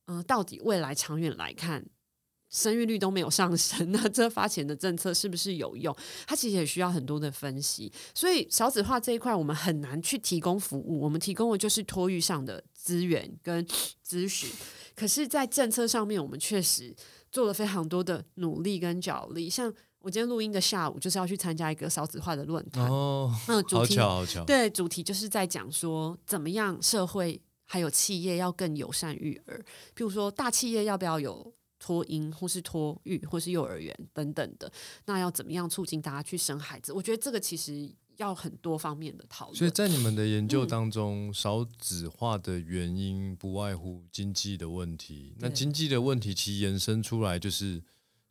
[0.05, 1.83] 嗯，到底未来长远来看？
[2.55, 5.93] 生育率都没有上升， 那这发钱的政策是不是有用？
[6.25, 7.91] 它其实也需要很多的分析。
[8.13, 13.65] 所以少子化这一块，我们很难去提供服务，我们提供的就是托育上的资源跟
[14.07, 14.49] 咨询。
[14.95, 16.95] 可是，在政策上面，我们确实
[17.29, 19.73] 做了非常多的努力跟角力，像。
[19.99, 29.65] 我今天录音的下午就是要去参加一个少子化的论坛哦，那 主题好巧好巧，对，主题就是在讲说怎么样社会还有企业要更友善育儿，
[29.95, 34.71] 譬如说大企业要不要有托婴或是托育或是幼儿园等等的，
[35.05, 36.93] 那要怎么样促进大家去生孩子？
[36.93, 39.55] 我觉得这个其实要很多方面的讨论。
[39.57, 47.83] 所以在你们的研究当中，少子化的原因不外乎经济的问题，那经济的问题其实延伸出来就是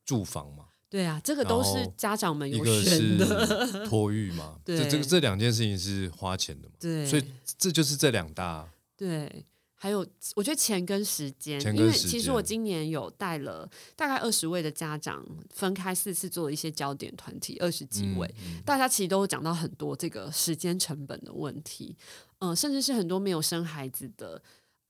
[0.04, 0.66] 住房嘛。
[0.90, 7.24] 对啊，这个都是家长们有选的托育嘛，这 这这两件事情是花钱的嘛，对，所以
[7.58, 8.70] 这就是这两大。
[8.96, 9.44] 对，
[9.84, 9.98] 还有
[10.34, 21.94] 我觉得钱跟时间，因为其实我今年有带了大概二十位的家长，分开四次做了一些焦点团体，二十几位，大家其实都讲到很多这个时间成本的问题，
[22.38, 24.40] 嗯，甚至是很多没有生孩子的。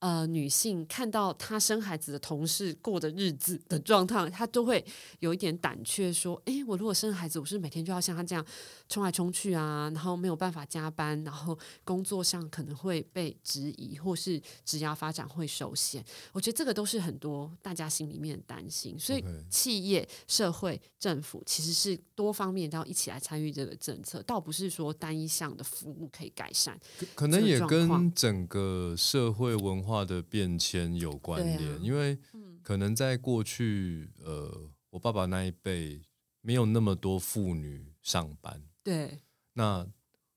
[0.00, 4.84] 呃，女性看到她生孩子的同事过的日子的状态，她都会
[5.20, 8.44] 有一点胆怯，说：“哎，我如果生孩子，我是每天就要像她这样
[8.88, 26.78] 冲来冲去啊，然后没有办法加班，然后工作上可能会被质疑，或是职业发展会受限。”我觉得这个都是很多大家心里面的担心，所以企业、社会、政府其实是多方面都要一起来参与这个政策，倒不是说单一项的服务可以改善，
[27.14, 29.84] 可能也跟整个社会文化。
[29.94, 32.18] 化的变迁有关联，因为
[32.64, 36.02] 可能在过去，呃，我爸爸那一辈
[36.40, 39.22] 没有那么多妇女上班，对，
[39.54, 39.84] 那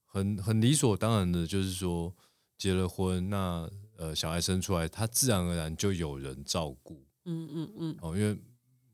[0.06, 2.16] 很很理所当然的，就是说
[2.58, 8.36] 结了婚，那呃小孩生出来，他自然而然就有人照顾，嗯嗯嗯，哦，因为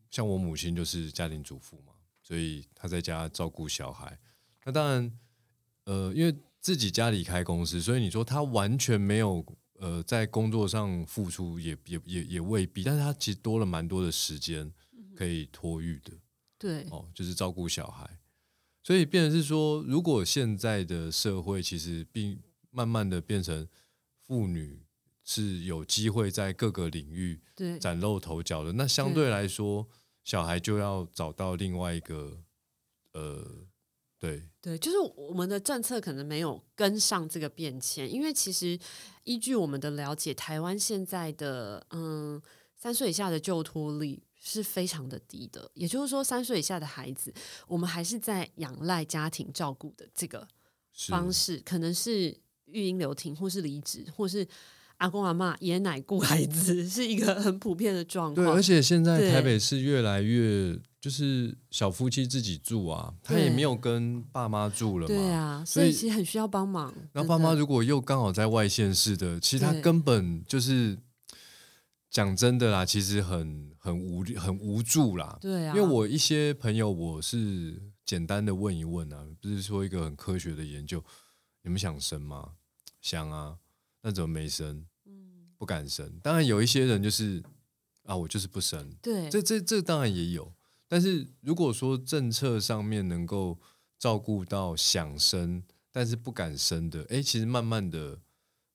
[0.10, 4.20] 像我母亲就是家庭主妇嘛，所以她在家照顾小孩，
[4.66, 5.20] 那当然，
[5.86, 9.46] 呃，因为自己家里开公司，所以你说他完全没有。
[9.80, 14.72] 呃，在工作上付出也也也也未必，但是他其实多了蛮多的时间
[15.13, 16.13] 可以托育的，
[16.58, 18.20] 对，哦，就是照顾小孩，
[18.84, 23.67] 所以变成是说，如果现在的社会其实并慢慢的变成
[24.22, 24.86] 妇女
[25.24, 27.41] 是有机会在各个领域
[27.80, 29.88] 崭露头角的，那相对来说，
[30.24, 32.43] 小孩就要找到另外一个，
[33.13, 33.67] 呃。
[34.19, 38.80] 对对，就是我们的政策可能没有跟上这个变迁，因为其实
[39.26, 42.41] 依据我们的了解，台湾现在的嗯
[42.78, 47.34] 三岁以下的就托率是非常的低的，也就是说三岁以下的孩子，
[47.67, 50.47] 我们还是在仰赖家庭照顾的这个
[51.08, 54.45] 方式，可能是育婴留停，或是离职，或是
[54.97, 58.45] 阿公阿妈爷奶顾孩子， 是一个很普遍的状况。
[58.45, 60.77] 对，而且现在台北市越来越。
[61.03, 66.93] 就是小夫妻自己住啊，他也没有跟爸妈住了嘛，对啊，所以其实很需要帮忙。
[67.12, 70.97] 那爸妈如果又刚好在外县市的，其实他根本就是
[72.13, 75.36] 讲真的啦，其实很很无很无助啦。
[75.41, 81.04] 对啊，因为我一些朋友，我是简单的问一问啊，不是说一个很科学的研究，
[81.63, 82.52] 你们想生吗？
[83.02, 83.58] 想啊，
[84.04, 84.86] 那怎么没生？
[85.06, 86.19] 嗯，不敢生。
[86.21, 87.41] 当然有一些人就是
[88.04, 88.95] 啊，我就是不生。
[89.02, 90.54] 对，这这这当然也有。
[90.88, 93.58] 但是如果说政策上面能够
[93.97, 98.19] 照顾到想生但是不敢生的，哎，其实慢慢的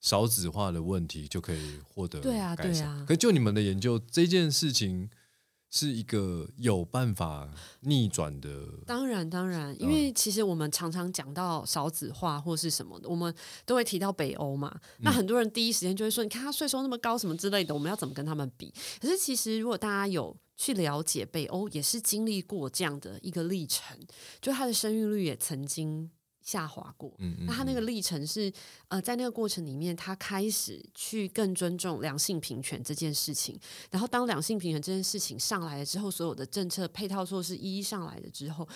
[0.01, 3.05] 少子化的问题就可以获得对啊对啊。
[3.07, 5.09] 可就你们的研究，这件事情
[5.69, 7.47] 是一个有办法
[7.81, 8.65] 逆转的。
[8.87, 13.33] 当然，当然，因为其实我们常常讲到少子化或是什么的，我们
[13.65, 14.79] 都会提到北欧嘛。
[14.99, 23.95] 那很多人第一时间就会说：“你看他税收那么高，什么之类的，我们要怎么跟他们比？”可是其实如果大家有去了解北欧也是经历过这样的一个历程，
[24.41, 26.09] 就它的生育率也曾经
[26.41, 27.11] 下滑过。
[27.17, 28.51] 嗯嗯，那他那个历程是
[28.87, 33.59] 呃，在那个过程里面，他开始去更尊重两性平权这件事情。
[33.91, 38.67] 然后当两性平权这件事情上来了之后，所有的政策配套措施一一上来了之后。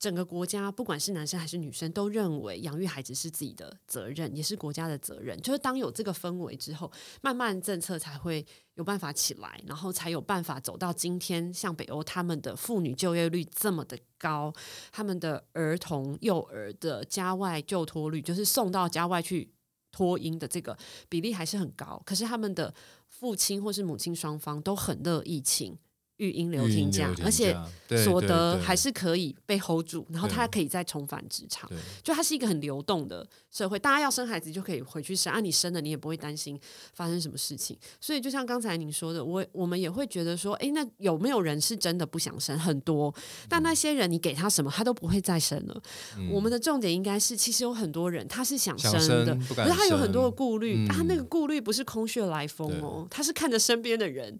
[0.00, 5.38] 整个国家，不管是男生还是女生，都认为养育孩子是自己的责任，也是国家的责任。
[5.42, 8.44] 就是当有这个氛围之后，慢慢政策才会
[8.76, 11.52] 有办法起来，然后才有办法走到今天。
[11.52, 14.50] 像北欧，他们的妇女就业率这么的高，
[14.90, 19.52] 他们的儿童幼儿的家外就托率，就是送到家外去
[19.92, 20.74] 托婴的这个
[21.10, 22.02] 比例还是很高。
[22.06, 22.74] 可是他们的
[23.06, 25.76] 父亲或是母亲双方都很乐意请。
[26.20, 27.56] 育婴留停假，而且
[28.04, 31.68] 所得还是可以被 hold 住，然后他可以再重返职场。
[32.02, 36.60] 就它是一个很流动的社会，大家要生孩子就可以回去生，啊，你生了你也不会担心
[36.92, 37.76] 发生什么事情。
[38.00, 42.56] 所以就像刚才您说的，我我们也会觉得说，哎，那有没有人是真的不想生？
[42.58, 43.12] 很多，
[43.48, 45.82] 但那些人你给他什么，他都不会再生了。
[46.30, 48.92] 我们的重点应该是，其实有很多人他是想生
[49.24, 54.38] 的，可是他有很多的顾虑，他那个顾虑不是空穴来风哦，他是看着身边的人。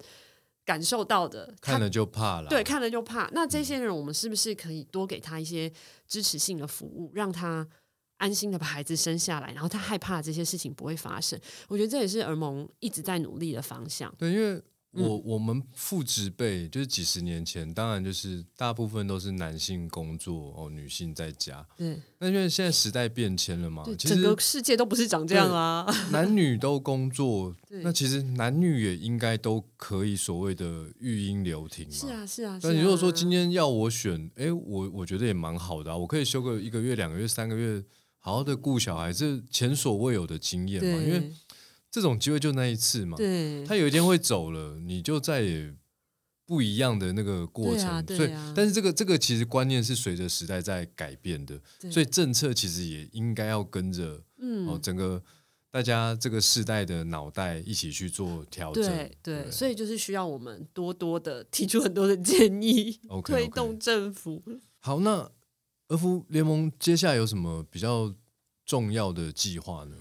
[0.64, 2.48] 感受到的，看了就怕了。
[2.48, 3.28] 对，看了就怕。
[3.32, 5.72] 那这些人，我们是不是可以多给他一些
[6.06, 7.66] 支持性的服务，让他
[8.18, 11.40] 安心的把孩子生下来，然后他害怕这些事情不会发生？
[11.68, 14.14] 我觉得这也是儿盟一直在努力的方向。
[14.18, 14.62] 对，因为。
[14.92, 21.64] 我我们父执辈就是几十年前，当然就是大部分都是男性工作哦，女性在家。
[21.76, 25.86] 对，那因为现在时代变迁了嘛，其实整个世界都不是长这样啊。
[26.10, 31.94] 男女都工作， 那其实男女也应该都可以所谓的育婴留停嘛。
[31.94, 32.58] 是啊，是啊。
[32.60, 37.80] 那你如果说今天要我选，哎，我我觉得也蛮好的啊，我可以休个一个月、两个月、三个月，
[38.18, 41.30] 好好的顾小孩，这前所未有的经验嘛，因为。
[41.90, 45.74] 这种机会就那一次嘛，对，他有一天会走了，你就再也
[46.46, 48.06] 不一样的那个过程。
[48.06, 51.60] 所以，但是这个这个其实观念是随着时代在改变的，
[51.90, 55.20] 所以政策其实也应该要跟着，嗯，哦，整个
[55.70, 58.84] 大家这个世代的脑袋一起去做调整。
[58.84, 64.42] 对对，所以就是需要我们多多的提出很多的建议，推动政府。
[64.78, 65.30] 好，那
[65.88, 68.14] 俄服联盟接下来有什么比较
[68.64, 69.96] 重要的计划呢？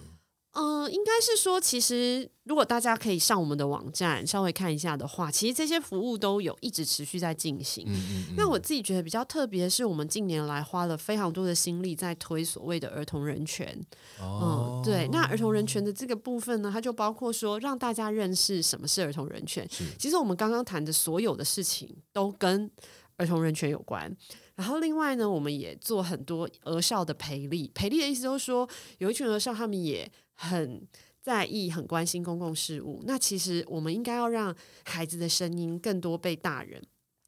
[0.53, 7.85] 嗯，应该是说，其实如果大家可以上我们的网站稍微看一下的话，其实这些服务都有一直持续在进行。
[7.87, 8.33] 嗯嗯。
[8.35, 13.79] 那我自己觉得比较特别，是我们近年来花了非常多的心力在推所谓的儿童人权。
[14.19, 14.81] 哦。
[14.83, 15.07] 嗯，对。
[15.09, 19.69] 那儿童人权的这个部分呢，它就包括说让大家认识什么是儿童人权。
[19.99, 22.69] 其实我们刚刚谈的所有的事情都跟
[23.17, 24.11] 儿童人权有关。
[24.55, 27.71] 然后另外呢，我们也做很多儿少的培力。
[27.75, 30.11] 培力的意思就是说，有一群儿少，他们也。
[30.39, 30.87] 很
[31.21, 36.81] 在意、很关心公共事务，那其实我们应该要让孩子的声音更多被大人，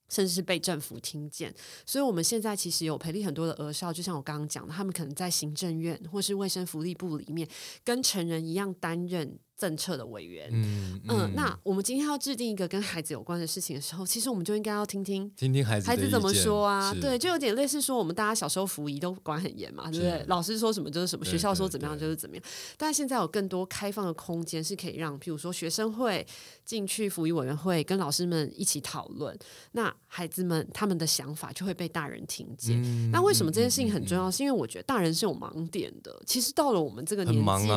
[0.08, 1.54] 甚至是被政府听见。
[1.86, 7.46] 所以，我们现在其实有培力很多的儿少，就像我刚刚讲的，他们可能在行政院或是卫生福利部里面，
[7.84, 9.38] 跟成人一样担任。
[9.62, 16.92] 政策的委员，嗯嗯，那我们今天要制定一个跟孩子有关的事情的时候，其实我们就应该要听听听听孩子孩子怎么说啊？
[17.00, 20.26] 对，就有点类似说我们大家小时候服仪都管很严嘛，对不对？
[20.28, 22.44] 老师说什么就是什么，学校说怎么样就是怎么样。
[22.76, 26.26] 但现在有更多开放的空间，是可以让，譬如说学生会
[26.66, 29.38] 进去服仪委员会跟老师们一起讨论，
[29.74, 32.82] 那孩子们他们的想法就会被大人听见。
[33.12, 34.32] 那为什么这件事情很重要？
[34.32, 36.20] 是因为我觉得大人是有盲点的。
[36.26, 37.70] 其实到了我们这个年纪，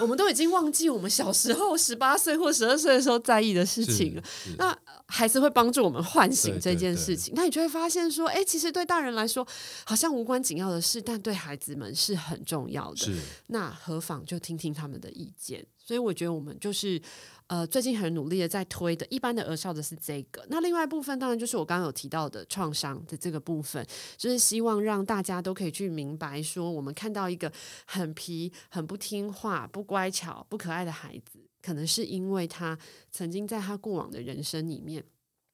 [0.00, 1.25] 我们都已经忘记我们小。
[1.26, 4.22] 小时候十八岁或十二岁的时候在意的事情了，
[4.58, 7.34] 那孩子会帮助我们唤醒这件事情。
[7.36, 9.46] 那你就会发现说，哎，其实对大人来说
[9.84, 13.12] 好像无关紧要的事，但对孩子们是很重要的。
[13.48, 15.66] 那何妨就听听他们的意见？
[15.78, 17.02] 所以我觉得我们就是。
[17.48, 20.44] 呃，最近很努力的在推的，一般的儿少的是这个。
[20.48, 23.86] 那另外一部分当然就是我刚刚有提到的创伤的这个部分，
[24.16, 27.52] 就是希望让大家都可以去明白，说我们看到一个
[27.86, 32.76] 很皮、很不听话、不乖巧、不可爱的孩子，可能是因为他
[33.12, 35.04] 曾经在他过往的人生里面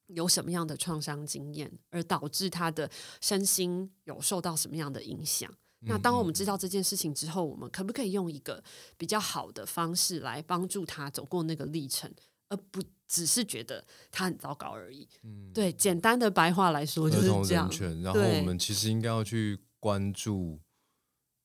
[0.07, 2.89] 有什么样的创伤经验，而导致他的
[3.21, 5.51] 身心有受到什么样的影响。
[5.85, 8.63] 那当我们知道这件事情之后，我们可不可以用一个
[8.97, 12.09] 比较好的方式来帮助他走过那个历程，
[12.47, 15.07] 而不只是觉得他很糟糕而已？
[15.23, 17.69] 嗯，对，简单的白话来说就是这样。
[18.01, 20.59] 然后我们其实应该要去关注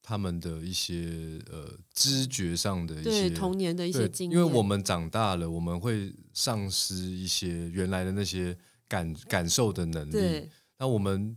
[0.01, 10.49] 他们的一些呃知觉上的一些童年的一些经验，因为我们长大了，我们会丧失一些原来的那些感感受的能力。
[10.79, 11.37] 那我们。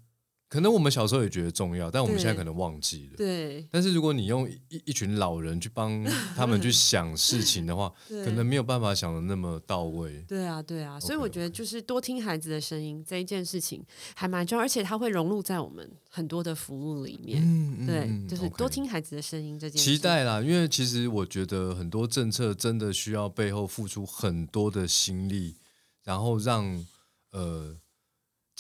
[0.52, 3.16] 可能我们小时候也觉得重要，但我们现在可能忘记了。
[3.16, 3.66] 对。
[3.72, 6.04] 但是如果你用一一群老人去帮
[6.36, 7.89] 他们去想事情的话，
[8.26, 10.22] 可能没有办法想的那么到位。
[10.28, 10.99] 对啊，对啊。
[10.99, 13.82] 所以我觉得就是多听孩子的声音这一件事情
[14.14, 17.41] 还蛮重要，而且它会融入在我们很多的服务里面。
[17.41, 19.82] 嗯对，就是多听孩子的声音这件。
[19.82, 25.56] 期待啦，因为其实我觉得很多政策真的需要背后付出很多的心力，
[26.04, 26.86] 然后让
[27.32, 27.78] 呃。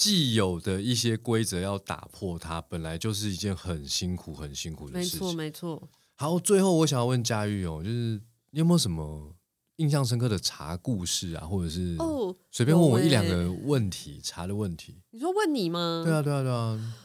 [0.01, 5.19] 既有的一些规则要打破，它本来就是一件很辛苦、很辛苦的事情。
[5.19, 5.89] 没错，没错。
[6.15, 9.35] 好，最后我想要问佳玉哦，就是你有没有什么
[9.75, 15.03] 印象深刻的茶故事啊，或者是哦，随便问我一两个问题，茶的问题。
[15.11, 16.01] 你说问你吗？
[16.03, 16.95] 对啊，对啊，对啊。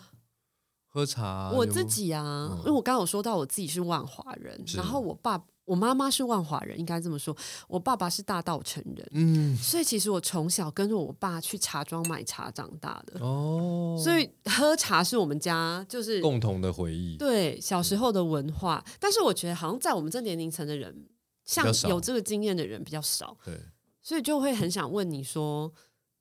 [0.86, 7.36] 喝茶，我自己啊，因为我刚刚有说到我自己是万华人，然后我爸我妈妈是万华人，应该这么说。
[7.68, 14.00] 我爸爸是大道城人，嗯，所以其实我从小跟着我爸去茶庄买茶长大的哦。
[14.02, 18.82] 所以喝茶是我们家就是共同的回忆，对小时候的文化。
[19.00, 21.08] 但是我觉得好像在我们这年龄层的人，
[21.44, 23.58] 像有这个经验的人比较少，对，
[24.00, 25.72] 所以就会很想问你说，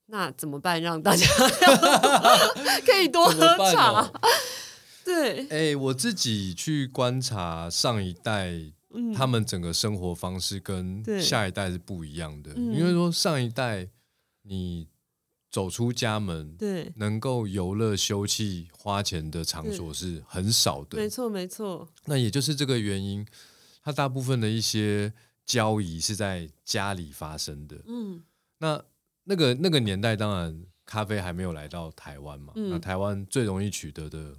[0.08, 1.28] 那怎么办让大家
[2.84, 4.12] 可以多喝茶？
[5.06, 8.72] 对，哎，我自己去观察上一代。
[9.16, 13.90] 他们整个生活方式跟下一代是不一样的，因为说上一代
[14.44, 14.88] 你
[15.52, 21.88] 走出家门，对，能够游乐休憩花钱的场所是很少的，没错没错。
[22.06, 23.26] 那也就是这个原因，
[23.82, 25.14] 他大部分的一些
[25.46, 27.82] 交易是在家里发生的。
[27.88, 28.24] 嗯，
[28.58, 28.84] 那
[29.24, 34.38] 那个那个年代，当然咖啡还没有来到台湾嘛，那台湾最容易取得的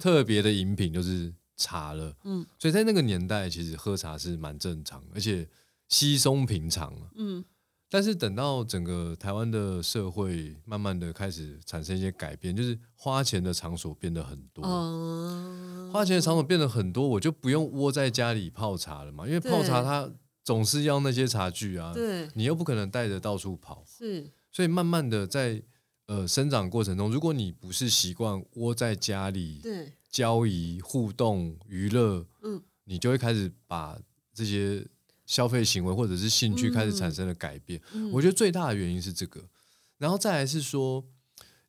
[0.00, 1.32] 特别的饮品就是。
[1.56, 5.48] 茶了，嗯，所以在那个年代，其实喝茶是蛮正常，而且
[5.88, 7.44] 稀松平常嗯。
[7.88, 14.64] 但是等到整个台湾的社会慢慢的开始产生一些改变，就是花钱的场所变得很多，
[15.92, 20.10] 花钱的场所变得很多，我就不用窝在家里泡茶了嘛，因为泡茶它
[20.42, 25.62] 总是要那些茶具啊，对，你又不可能带着到处跑，是，所以慢慢的在
[26.06, 29.92] 呃生长过程中，如果你不是习惯窝在家里，对。
[30.10, 33.98] 交易、互动、娱乐，嗯，你就会开始把
[34.32, 34.86] 这些
[35.26, 37.80] 消费行为或者是兴趣开始产生了改变。
[38.12, 39.48] 我觉得最大的原因是这个，
[39.98, 41.04] 然后再来是说，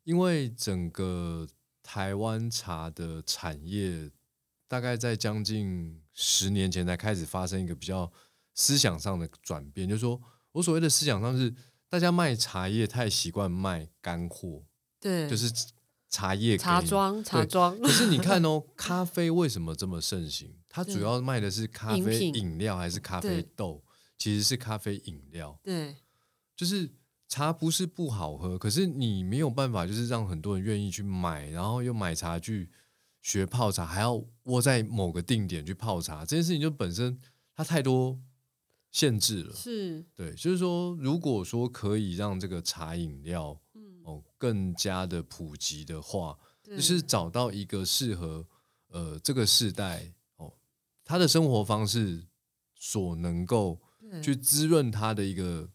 [0.04, 1.46] 因为整个
[1.82, 4.10] 台湾茶的产业
[4.66, 8.10] 大概在将近十年前才开始发生一个比较
[8.54, 10.20] 思想上的转变，就是说
[10.52, 11.54] 我所谓的思想上是
[11.90, 14.64] 大家卖茶叶太习惯卖干货，
[15.00, 15.52] 对，就是。
[16.10, 17.78] 茶叶、茶庄、茶庄。
[17.80, 20.54] 可是你 看哦，咖啡为什么这么盛行？
[20.68, 23.82] 它主要卖的是咖啡饮料还是咖啡豆？
[24.16, 25.58] 其实是咖啡饮料。
[25.62, 25.96] 对，
[26.56, 26.90] 就是
[27.28, 32.70] 茶不是不好喝，可是你没有办法，就是让很多人愿意去买，然后又买茶具
[33.20, 37.20] 学泡茶，还要窝在某个定点去泡茶，这件事情就本身
[37.54, 38.18] 它太多
[38.90, 39.54] 限制了。
[39.54, 43.60] 是，对，就是说，如果说可以让这个茶饮料。
[44.38, 48.46] 哦，更加的普及的话，就是找到一个适合
[48.88, 50.52] 呃这个世代哦
[51.04, 52.26] 他的生活方式
[52.74, 53.80] 所能够
[54.22, 55.68] 去滋润他的一个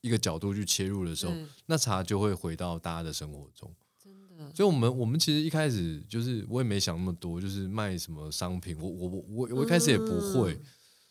[0.00, 1.32] 一个角度去切入的时候，
[1.66, 3.74] 那茶就会回到大家的生活中。
[4.02, 10.58] 真的，所以我们我们其实一开始就是我也没想那么多，就是卖什么商品，我我我我我一开始也不会，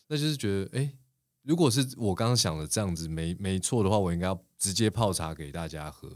[0.08, 0.92] 那就是觉得哎，
[1.42, 6.08] 如果是我刚刚想的这样子没没错的话，我应该要直接泡茶给大家喝。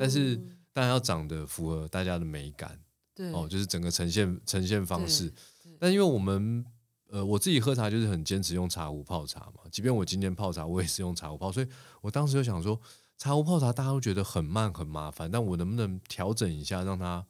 [0.00, 0.34] 但是
[0.72, 2.80] 当然要长得符合大家的美感，
[3.14, 5.30] 对哦，就是整个呈现呈现方式。
[5.78, 6.64] 但因为我们
[7.08, 11.52] 呃，我自己喝茶就是很坚持用茶壶泡茶嘛，即便我今天泡茶，我也是用茶壶泡。
[11.52, 11.68] 所以
[12.00, 12.80] 我当时就想说，
[13.18, 17.24] 茶壶泡茶大家都觉得很慢很麻烦，但我能不能调整一下，让它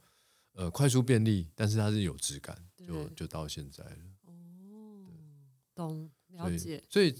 [0.54, 3.96] 呃快速便利，但是它是有质感，就就到现在了。
[4.26, 4.32] 哦，
[5.74, 6.82] 懂了解。
[6.88, 7.14] 所以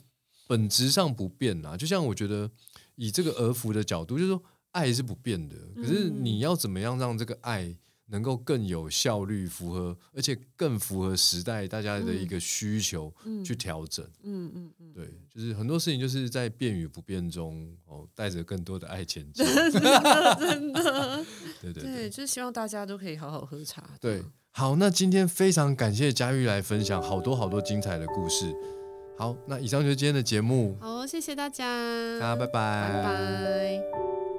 [0.47, 2.51] 本质上不变啊，就像我觉得
[2.97, 4.43] 以这个儿福的角度，就是说。
[4.75, 7.73] 爱是不变的，可是你要怎么样让这个爱
[8.07, 13.15] 能够更有效率、符合，而且更符合时代大家的一个需求
[13.45, 14.05] 去调整？
[14.25, 19.47] 嗯嗯嗯，对，就是很多事情就是在变与不变中哦，带着更多的爱前进。
[19.47, 21.25] 真的，真的，
[21.63, 23.89] 对对对，就是希望大家都可以好好喝茶。
[24.01, 28.53] 对，好，那今天非常感谢佳玉来分享好多好多精彩的故事。
[29.17, 30.77] 好，那以上就是今天的节目。
[30.81, 31.65] 好，谢谢大家，
[32.19, 34.34] 大家拜拜，拜拜。